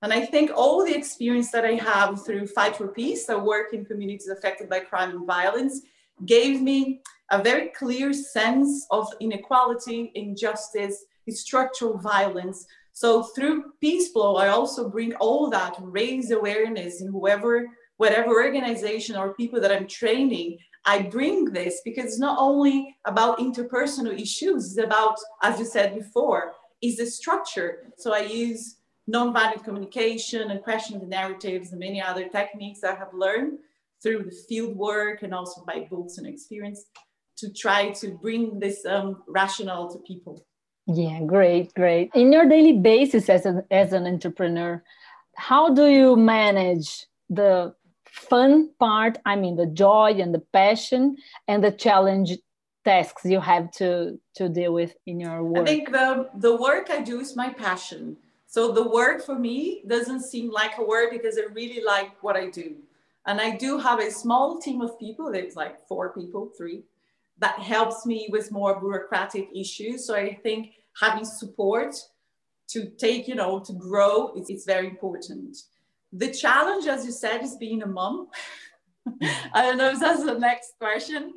And 0.00 0.10
I 0.10 0.24
think 0.24 0.50
all 0.54 0.82
the 0.82 0.96
experience 0.96 1.50
that 1.50 1.66
I 1.66 1.74
have 1.74 2.24
through 2.24 2.46
Fight 2.46 2.76
for 2.76 2.88
Peace, 2.88 3.28
I 3.28 3.34
work 3.34 3.74
in 3.74 3.84
communities 3.84 4.28
affected 4.28 4.70
by 4.70 4.80
crime 4.80 5.10
and 5.10 5.26
violence, 5.26 5.82
gave 6.24 6.62
me 6.62 7.02
a 7.30 7.42
very 7.42 7.68
clear 7.68 8.14
sense 8.14 8.86
of 8.90 9.06
inequality, 9.20 10.12
injustice, 10.14 11.04
structural 11.28 11.98
violence. 11.98 12.64
So 12.94 13.22
through 13.22 13.74
Peace 13.82 14.12
Flow, 14.12 14.36
I 14.36 14.48
also 14.48 14.88
bring 14.88 15.14
all 15.16 15.50
that, 15.50 15.76
raise 15.78 16.30
awareness 16.30 17.02
in 17.02 17.08
whoever, 17.08 17.66
whatever 17.98 18.42
organization 18.42 19.14
or 19.14 19.34
people 19.34 19.60
that 19.60 19.70
I'm 19.70 19.86
training. 19.86 20.56
I 20.84 21.02
bring 21.02 21.46
this 21.46 21.80
because 21.84 22.06
it's 22.06 22.18
not 22.18 22.38
only 22.40 22.96
about 23.04 23.38
interpersonal 23.38 24.18
issues, 24.20 24.76
it's 24.76 24.84
about, 24.84 25.16
as 25.42 25.58
you 25.58 25.64
said 25.64 25.94
before, 25.94 26.52
is 26.80 26.96
the 26.96 27.06
structure. 27.06 27.92
So 27.96 28.12
I 28.12 28.20
use 28.20 28.76
nonviolent 29.08 29.64
communication 29.64 30.50
and 30.50 30.62
question 30.62 30.98
the 30.98 31.06
narratives 31.06 31.70
and 31.70 31.80
many 31.80 32.00
other 32.00 32.28
techniques 32.28 32.82
I 32.84 32.94
have 32.94 33.14
learned 33.14 33.58
through 34.02 34.24
the 34.24 34.36
field 34.48 34.76
work 34.76 35.22
and 35.22 35.32
also 35.32 35.64
by 35.64 35.86
books 35.88 36.18
and 36.18 36.26
experience 36.26 36.84
to 37.36 37.52
try 37.52 37.90
to 37.90 38.18
bring 38.20 38.58
this 38.58 38.84
um, 38.84 39.22
to 39.34 40.02
people. 40.06 40.44
Yeah, 40.86 41.20
great, 41.24 41.72
great. 41.74 42.10
In 42.14 42.32
your 42.32 42.48
daily 42.48 42.78
basis 42.78 43.28
as 43.28 43.46
an, 43.46 43.62
as 43.70 43.92
an 43.92 44.06
entrepreneur, 44.06 44.82
how 45.36 45.72
do 45.72 45.86
you 45.86 46.16
manage 46.16 47.06
the 47.30 47.74
fun 48.12 48.70
part? 48.78 49.18
I 49.24 49.36
mean, 49.36 49.56
the 49.56 49.66
joy 49.66 50.16
and 50.18 50.34
the 50.34 50.42
passion 50.52 51.16
and 51.48 51.64
the 51.64 51.72
challenge 51.72 52.38
tasks 52.84 53.24
you 53.24 53.40
have 53.40 53.70
to, 53.72 54.18
to 54.34 54.48
deal 54.48 54.72
with 54.72 54.94
in 55.06 55.20
your 55.20 55.42
work? 55.42 55.62
I 55.62 55.64
think 55.64 55.92
the, 55.92 56.28
the 56.34 56.56
work 56.56 56.90
I 56.90 57.00
do 57.00 57.20
is 57.20 57.36
my 57.36 57.50
passion. 57.50 58.16
So 58.46 58.72
the 58.72 58.86
work 58.86 59.24
for 59.24 59.38
me 59.38 59.82
doesn't 59.86 60.22
seem 60.22 60.50
like 60.50 60.78
a 60.78 60.84
work 60.84 61.10
because 61.10 61.38
I 61.38 61.52
really 61.52 61.82
like 61.82 62.22
what 62.22 62.36
I 62.36 62.50
do. 62.50 62.76
And 63.26 63.40
I 63.40 63.56
do 63.56 63.78
have 63.78 64.00
a 64.00 64.10
small 64.10 64.58
team 64.58 64.80
of 64.82 64.98
people, 64.98 65.28
it's 65.28 65.56
like 65.56 65.86
four 65.86 66.12
people, 66.12 66.50
three, 66.56 66.82
that 67.38 67.58
helps 67.60 68.04
me 68.04 68.28
with 68.30 68.50
more 68.50 68.78
bureaucratic 68.78 69.48
issues. 69.54 70.06
So 70.06 70.14
I 70.14 70.34
think 70.42 70.72
having 71.00 71.24
support 71.24 71.94
to 72.68 72.90
take, 72.98 73.28
you 73.28 73.36
know, 73.36 73.60
to 73.60 73.72
grow 73.72 74.32
is, 74.36 74.50
is 74.50 74.64
very 74.64 74.88
important. 74.88 75.56
The 76.12 76.30
challenge, 76.32 76.86
as 76.86 77.04
you 77.04 77.12
said, 77.12 77.42
is 77.42 77.56
being 77.56 77.82
a 77.82 77.86
mom. 77.86 78.28
I 79.54 79.62
don't 79.62 79.78
know 79.78 79.90
if 79.90 80.00
that's 80.00 80.24
the 80.24 80.38
next 80.38 80.74
question. 80.78 81.34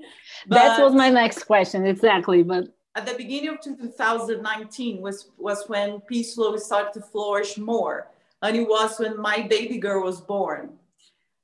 That 0.48 0.82
was 0.82 0.94
my 0.94 1.10
next 1.10 1.44
question, 1.44 1.86
exactly. 1.86 2.44
But 2.44 2.75
at 2.96 3.05
the 3.05 3.13
beginning 3.13 3.50
of 3.50 3.62
2019 3.62 5.01
was, 5.01 5.32
was 5.38 5.65
when 5.67 6.00
Peace 6.01 6.36
Flow 6.36 6.55
started 6.58 6.94
to 6.94 7.01
flourish 7.01 7.58
more. 7.58 8.08
And 8.41 8.55
it 8.55 8.67
was 8.67 9.00
when 9.00 9.20
my 9.20 9.41
baby 9.41 9.77
girl 9.77 10.03
was 10.03 10.22
born. 10.22 10.77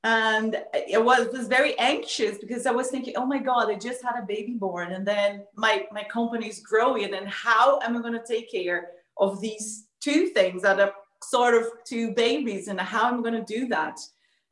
And 0.04 0.58
it 0.74 1.04
was, 1.04 1.28
was 1.32 1.48
very 1.48 1.78
anxious 1.78 2.38
because 2.38 2.66
I 2.66 2.72
was 2.72 2.90
thinking, 2.90 3.16
oh 3.18 3.26
my 3.26 3.38
God, 3.38 3.70
I 3.70 3.76
just 3.76 4.04
had 4.04 4.18
a 4.18 4.26
baby 4.26 4.54
born. 4.54 4.94
And 4.94 5.06
then 5.06 5.44
my, 5.56 5.88
my 5.92 6.04
company 6.04 6.48
is 6.48 6.60
growing. 6.60 7.14
And 7.14 7.28
how 7.28 7.80
am 7.82 7.98
I 7.98 8.02
going 8.02 8.14
to 8.14 8.26
take 8.26 8.52
care 8.52 8.92
of 9.18 9.42
these 9.42 9.88
two 10.00 10.28
things 10.28 10.64
that 10.64 10.80
are 10.80 10.94
sort 11.24 11.54
of 11.54 11.68
two 11.86 12.14
babies? 12.14 12.68
And 12.68 12.80
how 12.80 13.04
I'm 13.04 13.22
going 13.22 13.34
to 13.34 13.60
do 13.60 13.68
that? 13.68 14.00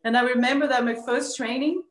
And 0.04 0.18
I 0.18 0.22
remember 0.22 0.68
that 0.68 0.86
my 0.86 0.96
first 0.96 1.36
training, 1.36 1.84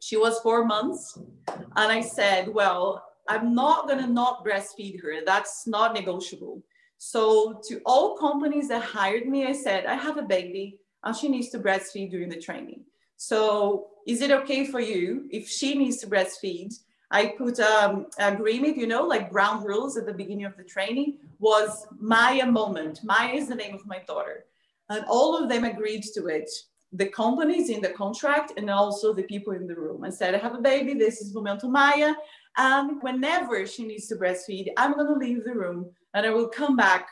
she 0.00 0.16
was 0.16 0.40
four 0.40 0.64
months. 0.64 1.18
And 1.48 1.92
I 1.92 2.00
said, 2.00 2.48
well, 2.48 3.04
I'm 3.28 3.54
not 3.54 3.86
going 3.88 4.00
to 4.00 4.06
not 4.06 4.44
breastfeed 4.44 5.00
her. 5.02 5.24
That's 5.24 5.66
not 5.66 5.94
negotiable. 5.94 6.62
So 6.98 7.60
to 7.68 7.80
all 7.84 8.16
companies 8.16 8.68
that 8.68 8.82
hired 8.82 9.26
me, 9.26 9.46
I 9.46 9.52
said, 9.52 9.86
I 9.86 9.94
have 9.94 10.16
a 10.16 10.22
baby 10.22 10.78
and 11.02 11.14
she 11.14 11.28
needs 11.28 11.50
to 11.50 11.58
breastfeed 11.58 12.10
during 12.10 12.28
the 12.28 12.40
training. 12.40 12.84
So 13.16 13.88
is 14.06 14.20
it 14.20 14.30
okay 14.30 14.66
for 14.66 14.80
you 14.80 15.26
if 15.30 15.48
she 15.48 15.74
needs 15.74 15.98
to 15.98 16.06
breastfeed? 16.06 16.74
I 17.14 17.26
put 17.38 17.60
um, 17.60 18.06
agreement, 18.18 18.76
you 18.76 18.88
know, 18.88 19.04
like 19.04 19.30
ground 19.30 19.64
rules 19.64 19.96
at 19.96 20.04
the 20.04 20.12
beginning 20.12 20.46
of 20.46 20.56
the 20.56 20.64
training 20.64 21.18
was 21.38 21.86
Maya 22.00 22.44
moment. 22.44 23.04
Maya 23.04 23.32
is 23.32 23.46
the 23.46 23.54
name 23.54 23.72
of 23.72 23.86
my 23.86 24.00
daughter. 24.00 24.46
And 24.88 25.04
all 25.08 25.40
of 25.40 25.48
them 25.48 25.62
agreed 25.62 26.02
to 26.14 26.26
it. 26.26 26.50
The 26.92 27.06
companies 27.06 27.70
in 27.70 27.80
the 27.80 27.90
contract 27.90 28.54
and 28.56 28.68
also 28.68 29.14
the 29.14 29.22
people 29.22 29.52
in 29.52 29.68
the 29.68 29.76
room 29.76 30.02
and 30.02 30.12
said, 30.12 30.34
I 30.34 30.38
have 30.38 30.56
a 30.56 30.60
baby, 30.60 30.94
this 30.94 31.20
is 31.20 31.32
Momento 31.32 31.68
Maya. 31.68 32.14
And 32.56 33.00
whenever 33.00 33.64
she 33.64 33.86
needs 33.86 34.08
to 34.08 34.16
breastfeed, 34.16 34.70
I'm 34.76 34.94
going 34.94 35.06
to 35.06 35.14
leave 35.14 35.44
the 35.44 35.54
room 35.54 35.90
and 36.14 36.26
I 36.26 36.30
will 36.30 36.48
come 36.48 36.74
back 36.74 37.06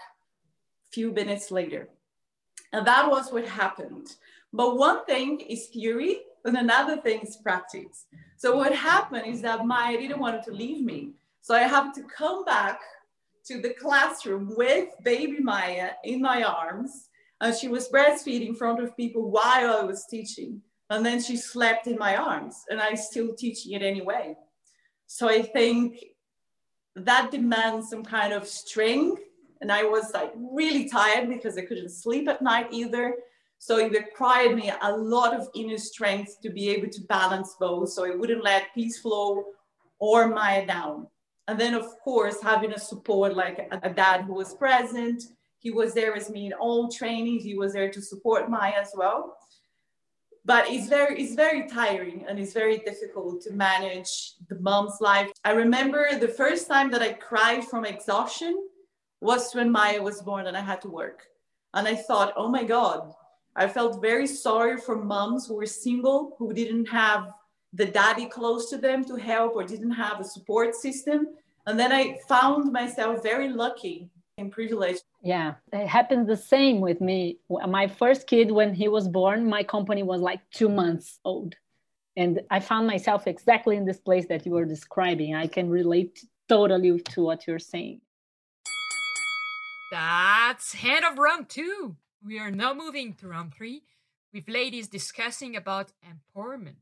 a 0.88 0.90
few 0.90 1.12
minutes 1.12 1.52
later. 1.52 1.88
And 2.72 2.84
that 2.88 3.08
was 3.08 3.32
what 3.32 3.46
happened. 3.46 4.16
But 4.52 4.76
one 4.76 5.04
thing 5.04 5.38
is 5.38 5.68
theory, 5.68 6.22
and 6.44 6.56
another 6.56 6.96
thing 6.98 7.20
is 7.20 7.36
practice. 7.36 8.06
So 8.36 8.56
what 8.56 8.74
happened 8.74 9.26
is 9.26 9.42
that 9.42 9.66
Maya 9.66 9.98
didn't 9.98 10.18
want 10.18 10.42
to 10.44 10.50
leave 10.50 10.84
me. 10.84 11.10
So 11.40 11.54
I 11.54 11.62
have 11.62 11.94
to 11.94 12.02
come 12.02 12.44
back 12.44 12.80
to 13.46 13.60
the 13.60 13.74
classroom 13.74 14.54
with 14.56 14.88
baby 15.02 15.40
Maya 15.40 15.90
in 16.04 16.20
my 16.20 16.42
arms. 16.42 17.08
And 17.40 17.54
she 17.54 17.68
was 17.68 17.88
breastfeeding 17.88 18.48
in 18.48 18.54
front 18.54 18.80
of 18.80 18.96
people 18.96 19.30
while 19.30 19.80
I 19.80 19.82
was 19.82 20.06
teaching. 20.06 20.62
And 20.90 21.04
then 21.04 21.20
she 21.20 21.36
slept 21.36 21.86
in 21.86 21.96
my 21.96 22.16
arms, 22.16 22.64
and 22.68 22.80
I 22.80 22.94
still 22.94 23.34
teaching 23.34 23.72
it 23.72 23.82
anyway. 23.82 24.36
So 25.06 25.28
I 25.28 25.40
think 25.40 26.04
that 26.94 27.30
demands 27.30 27.88
some 27.88 28.04
kind 28.04 28.32
of 28.32 28.46
strength. 28.46 29.22
And 29.60 29.72
I 29.72 29.84
was 29.84 30.12
like 30.12 30.32
really 30.36 30.88
tired 30.88 31.28
because 31.28 31.56
I 31.56 31.62
couldn't 31.62 31.88
sleep 31.88 32.28
at 32.28 32.42
night 32.42 32.68
either. 32.72 33.14
So 33.62 33.78
it 33.78 33.92
required 33.92 34.56
me 34.56 34.72
a 34.82 34.92
lot 34.92 35.38
of 35.38 35.48
inner 35.54 35.78
strength 35.78 36.40
to 36.42 36.50
be 36.50 36.68
able 36.70 36.88
to 36.88 37.00
balance 37.02 37.54
both. 37.60 37.90
So 37.90 38.04
I 38.04 38.16
wouldn't 38.16 38.42
let 38.42 38.74
peace 38.74 38.98
flow 38.98 39.44
or 40.00 40.26
Maya 40.26 40.66
down. 40.66 41.06
And 41.46 41.60
then, 41.60 41.74
of 41.74 41.86
course, 42.02 42.42
having 42.42 42.72
a 42.72 42.78
support 42.80 43.36
like 43.36 43.68
a, 43.70 43.88
dad 43.88 44.22
who 44.22 44.34
was 44.34 44.54
present. 44.54 45.22
He 45.60 45.70
was 45.70 45.94
there 45.94 46.12
with 46.12 46.28
me 46.28 46.46
in 46.46 46.54
all 46.54 46.90
trainings. 46.90 47.44
He 47.44 47.54
was 47.56 47.72
there 47.72 47.88
to 47.88 48.02
support 48.02 48.50
Maya 48.50 48.80
as 48.80 48.90
well 48.96 49.36
but 50.44 50.68
it's 50.68 50.88
very 50.88 51.22
it's 51.22 51.36
very 51.36 51.68
tiring 51.68 52.24
and 52.28 52.36
it's 52.36 52.52
very 52.52 52.78
difficult 52.78 53.40
to 53.42 53.52
manage 53.52 54.34
the 54.48 54.58
mom's 54.58 54.96
life 55.00 55.30
i 55.44 55.52
remember 55.52 56.18
the 56.18 56.26
first 56.26 56.66
time 56.66 56.90
that 56.90 57.00
i 57.00 57.12
cried 57.12 57.62
from 57.62 57.84
exhaustion 57.84 58.52
was 59.20 59.54
when 59.54 59.70
maya 59.70 60.02
was 60.02 60.20
born 60.20 60.48
and 60.48 60.56
i 60.56 60.60
had 60.60 60.80
to 60.80 60.88
work 60.88 61.28
and 61.74 61.86
i 61.86 61.94
thought 61.94 62.32
oh 62.36 62.48
my 62.48 62.64
god 62.64 63.12
i 63.56 63.66
felt 63.66 64.00
very 64.00 64.26
sorry 64.26 64.76
for 64.78 64.96
moms 64.96 65.46
who 65.46 65.54
were 65.54 65.66
single 65.66 66.34
who 66.38 66.52
didn't 66.52 66.86
have 66.86 67.32
the 67.72 67.86
daddy 67.86 68.26
close 68.26 68.68
to 68.70 68.76
them 68.76 69.04
to 69.04 69.16
help 69.16 69.54
or 69.56 69.64
didn't 69.64 69.90
have 69.90 70.20
a 70.20 70.24
support 70.24 70.74
system 70.74 71.28
and 71.66 71.78
then 71.78 71.92
i 71.92 72.18
found 72.28 72.72
myself 72.72 73.22
very 73.22 73.48
lucky 73.48 74.08
and 74.38 74.50
privileged 74.50 75.02
yeah, 75.22 75.54
it 75.72 75.86
happened 75.86 76.26
the 76.26 76.36
same 76.36 76.80
with 76.80 77.00
me. 77.00 77.38
My 77.48 77.86
first 77.86 78.26
kid, 78.26 78.50
when 78.50 78.74
he 78.74 78.88
was 78.88 79.06
born, 79.06 79.48
my 79.48 79.62
company 79.62 80.02
was 80.02 80.20
like 80.20 80.40
two 80.50 80.68
months 80.68 81.20
old. 81.24 81.54
And 82.16 82.40
I 82.50 82.58
found 82.58 82.88
myself 82.88 83.28
exactly 83.28 83.76
in 83.76 83.84
this 83.84 84.00
place 84.00 84.26
that 84.26 84.44
you 84.44 84.52
were 84.52 84.64
describing. 84.64 85.36
I 85.36 85.46
can 85.46 85.70
relate 85.70 86.24
totally 86.48 87.00
to 87.00 87.22
what 87.22 87.46
you're 87.46 87.60
saying. 87.60 88.00
That's 89.92 90.74
head 90.74 91.04
of 91.04 91.18
round 91.18 91.48
two. 91.48 91.96
We 92.24 92.38
are 92.38 92.52
now 92.52 92.72
moving 92.72 93.14
to 93.14 93.26
round 93.26 93.52
three 93.52 93.82
with 94.32 94.48
ladies 94.48 94.86
discussing 94.86 95.56
about 95.56 95.90
empowerment. 96.06 96.76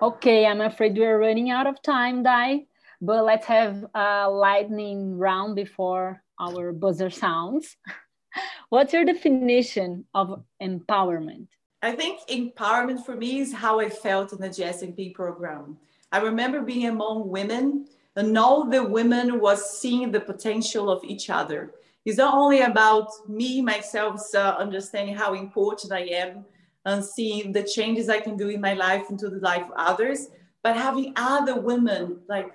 Okay, 0.00 0.46
I'm 0.46 0.60
afraid 0.60 0.98
we're 0.98 1.20
running 1.20 1.50
out 1.50 1.68
of 1.68 1.80
time, 1.80 2.24
Dai, 2.24 2.66
but 3.00 3.24
let's 3.24 3.46
have 3.46 3.84
a 3.94 4.28
lightning 4.28 5.16
round 5.16 5.54
before 5.54 6.24
our 6.40 6.72
buzzer 6.72 7.08
sounds. 7.08 7.76
What's 8.68 8.92
your 8.92 9.04
definition 9.04 10.06
of 10.12 10.42
empowerment? 10.60 11.46
I 11.80 11.92
think 11.92 12.20
empowerment 12.28 13.06
for 13.06 13.14
me 13.14 13.38
is 13.38 13.52
how 13.52 13.78
I 13.78 13.88
felt 13.88 14.32
in 14.32 14.40
the 14.40 14.48
GSMP 14.48 15.14
program. 15.14 15.78
I 16.10 16.18
remember 16.18 16.62
being 16.62 16.88
among 16.88 17.28
women 17.28 17.86
and 18.16 18.36
all 18.36 18.68
the 18.68 18.82
women 18.82 19.38
was 19.38 19.78
seeing 19.78 20.10
the 20.10 20.20
potential 20.20 20.90
of 20.90 21.04
each 21.04 21.30
other. 21.30 21.74
It's 22.04 22.18
not 22.18 22.34
only 22.34 22.62
about 22.62 23.08
me, 23.28 23.62
myself, 23.62 24.20
uh, 24.34 24.56
understanding 24.58 25.14
how 25.14 25.34
important 25.34 25.92
I 25.92 26.00
am 26.00 26.44
and 26.84 27.04
seeing 27.04 27.52
the 27.52 27.62
changes 27.62 28.08
I 28.08 28.20
can 28.20 28.36
do 28.36 28.48
in 28.48 28.60
my 28.60 28.74
life 28.74 29.04
into 29.08 29.28
the 29.28 29.38
life 29.38 29.62
of 29.62 29.72
others, 29.76 30.28
but 30.62 30.76
having 30.76 31.12
other 31.16 31.60
women 31.60 32.18
like 32.28 32.52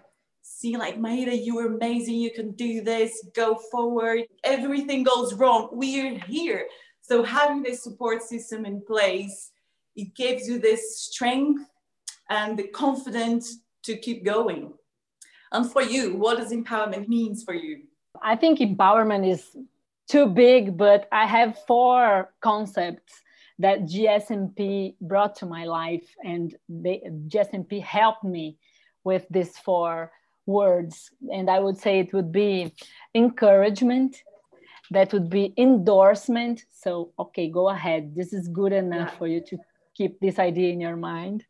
see 0.48 0.78
like 0.78 0.98
Maida, 0.98 1.36
you're 1.36 1.76
amazing, 1.76 2.16
you 2.16 2.32
can 2.32 2.52
do 2.52 2.82
this, 2.82 3.26
go 3.36 3.56
forward. 3.72 4.24
Everything 4.44 5.04
goes 5.04 5.34
wrong, 5.34 5.70
we're 5.72 6.18
here. 6.20 6.68
So 7.02 7.24
having 7.24 7.64
this 7.64 7.84
support 7.84 8.24
system 8.24 8.66
in 8.66 8.82
place, 8.82 9.52
it 9.96 10.16
gives 10.16 10.48
you 10.48 10.60
this 10.60 11.02
strength 11.02 11.70
and 12.30 12.58
the 12.58 12.68
confidence 12.68 13.60
to 13.84 13.98
keep 13.98 14.26
going. 14.26 14.74
And 15.52 15.72
for 15.72 15.82
you, 15.82 16.16
what 16.16 16.38
does 16.38 16.52
empowerment 16.52 17.08
means 17.08 17.44
for 17.44 17.54
you? 17.54 17.84
I 18.24 18.36
think 18.36 18.60
empowerment 18.60 19.30
is 19.30 19.56
too 20.10 20.28
big, 20.28 20.78
but 20.78 21.08
I 21.12 21.26
have 21.26 21.60
four 21.66 22.34
concepts 22.42 23.22
that 23.60 23.82
GSMP 23.82 24.96
brought 25.02 25.36
to 25.38 25.46
my 25.46 25.66
life, 25.66 26.08
and 26.24 26.56
they, 26.70 27.02
GSMP 27.28 27.82
helped 27.82 28.24
me 28.24 28.58
with 29.04 29.26
these 29.30 29.58
four 29.58 30.12
words. 30.46 31.12
And 31.32 31.50
i 31.50 31.60
would 31.60 31.78
say 31.78 32.00
it 32.00 32.14
would 32.14 32.32
be 32.32 32.74
encouragement 33.14 34.24
that 34.92 35.12
would 35.14 35.30
be 35.30 35.54
endorsement. 35.58 36.64
So 36.72 37.12
okay 37.20 37.50
go 37.50 37.70
ahead. 37.70 38.16
This 38.16 38.34
is 38.34 38.48
good 38.48 38.74
enough 38.74 39.10
yeah. 39.12 39.18
for 39.18 39.28
you 39.28 39.42
to 39.50 39.58
keep 39.96 40.20
this 40.20 40.40
idea 40.40 40.72
in 40.72 40.80
your 40.80 40.96
mind. 40.96 41.46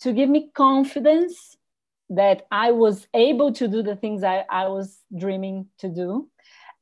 To 0.00 0.12
give 0.12 0.28
me 0.28 0.50
confidence 0.54 1.56
that 2.16 2.46
i 2.50 2.70
was 2.70 3.06
able 3.14 3.52
to 3.52 3.68
do 3.68 3.82
the 3.82 3.96
things 3.96 4.22
i, 4.22 4.44
I 4.50 4.68
was 4.68 5.00
dreaming 5.16 5.66
to 5.78 5.88
do 5.88 6.28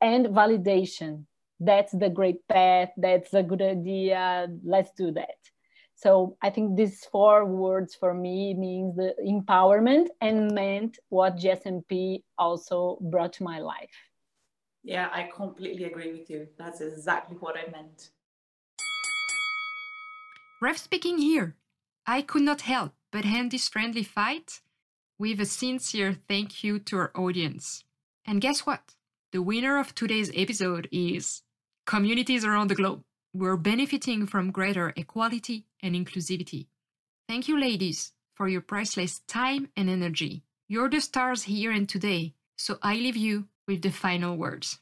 and 0.01 0.27
validation 0.27 1.25
that's 1.61 1.93
the 1.93 2.09
great 2.09 2.47
path 2.49 2.91
that's 2.97 3.35
a 3.35 3.43
good 3.43 3.63
idea 3.63 4.49
let's 4.65 4.93
do 4.93 5.13
that 5.13 5.37
so 6.01 6.39
I 6.41 6.49
think 6.49 6.77
these 6.79 7.05
four 7.05 7.45
words 7.45 7.95
for 7.95 8.15
me 8.15 8.55
means 8.55 8.97
the 8.97 9.15
empowerment 9.23 10.07
and 10.23 10.51
meant 10.55 10.99
what 11.11 11.37
GSMP 11.37 12.25
also 12.39 12.97
brought 13.03 13.35
to 13.35 13.43
my 13.43 13.59
life. 13.59 13.93
Yeah, 14.83 15.11
I 15.13 15.25
completely 15.25 15.85
agree 15.85 16.11
with 16.13 16.31
you. 16.31 16.49
That's 16.57 16.81
exactly 16.81 17.37
what 17.37 17.55
I 17.59 17.71
meant. 17.71 18.13
Ref 20.63 20.79
speaking 20.79 21.19
here. 21.19 21.57
I 22.07 22.23
could 22.23 22.43
not 22.43 22.63
help 22.63 22.93
but 23.13 23.27
hand 23.27 23.51
this 23.51 23.69
friendly 23.69 24.03
fight 24.03 24.61
with 25.21 25.39
a 25.39 25.45
sincere 25.45 26.17
thank 26.29 26.65
you 26.65 26.79
to 26.79 26.97
our 26.97 27.13
audience. 27.15 27.85
And 28.27 28.41
guess 28.41 28.61
what? 28.61 28.95
The 29.33 29.43
winner 29.43 29.79
of 29.79 29.95
today's 29.95 30.33
episode 30.35 30.89
is 30.91 31.43
communities 31.85 32.43
around 32.43 32.69
the 32.69 32.75
globe 32.75 33.03
we're 33.33 33.59
benefiting 33.59 34.27
from 34.27 34.51
greater 34.51 34.93
equality 34.97 35.67
and 35.83 35.95
inclusivity. 35.95 36.67
Thank 37.29 37.49
you, 37.49 37.61
ladies, 37.61 38.13
for 38.35 38.49
your 38.49 38.63
priceless 38.63 39.21
time 39.29 39.69
and 39.77 39.89
energy. 39.89 40.43
You're 40.69 40.89
the 40.89 41.01
stars 41.01 41.45
here 41.45 41.71
and 41.71 41.89
today, 41.89 42.35
so 42.57 42.79
I 42.83 42.95
leave 42.95 43.17
you 43.17 43.47
with 43.69 43.83
the 43.83 43.91
final 43.91 44.37
words. 44.37 44.81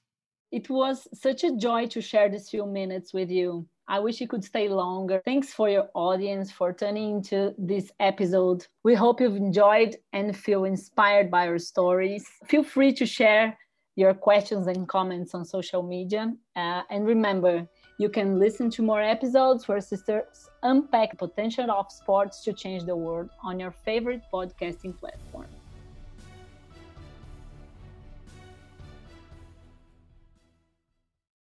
It 0.50 0.70
was 0.70 1.08
such 1.12 1.44
a 1.44 1.56
joy 1.56 1.88
to 1.88 2.00
share 2.00 2.30
these 2.30 2.48
few 2.48 2.64
minutes 2.64 3.12
with 3.12 3.30
you. 3.30 3.66
I 3.90 3.98
wish 4.00 4.20
you 4.20 4.28
could 4.28 4.44
stay 4.44 4.68
longer. 4.68 5.22
Thanks 5.24 5.54
for 5.54 5.70
your 5.70 5.88
audience 5.94 6.52
for 6.52 6.74
tuning 6.74 7.16
into 7.16 7.54
this 7.56 7.90
episode. 8.00 8.66
We 8.84 8.94
hope 8.94 9.18
you've 9.18 9.36
enjoyed 9.36 9.96
and 10.12 10.36
feel 10.36 10.64
inspired 10.64 11.30
by 11.30 11.48
our 11.48 11.58
stories. 11.58 12.26
Feel 12.48 12.62
free 12.62 12.92
to 12.92 13.06
share 13.06 13.56
your 13.96 14.12
questions 14.12 14.66
and 14.66 14.86
comments 14.86 15.34
on 15.34 15.46
social 15.46 15.82
media. 15.82 16.34
Uh, 16.54 16.82
and 16.90 17.06
remember, 17.06 17.66
you 17.98 18.10
can 18.10 18.38
listen 18.38 18.68
to 18.72 18.82
more 18.82 19.00
episodes 19.00 19.66
where 19.66 19.80
sisters 19.80 20.50
unpack 20.62 21.12
the 21.12 21.26
potential 21.26 21.70
of 21.70 21.90
sports 21.90 22.44
to 22.44 22.52
change 22.52 22.84
the 22.84 22.94
world 22.94 23.30
on 23.42 23.58
your 23.58 23.72
favorite 23.72 24.20
podcasting 24.30 24.98
platform. 25.00 25.48